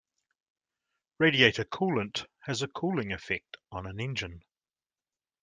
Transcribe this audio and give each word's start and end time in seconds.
Radiator 1.19 1.63
coolant 1.63 2.25
has 2.39 2.63
a 2.63 2.67
cooling 2.67 3.11
effect 3.13 3.57
on 3.71 3.85
an 3.85 3.99
Engine. 3.99 4.41